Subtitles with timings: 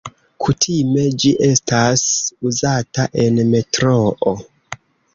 [0.45, 2.03] Kutime ĝi estas
[2.51, 4.37] uzata en metroo.